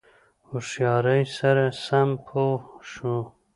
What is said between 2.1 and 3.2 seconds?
پوه شو.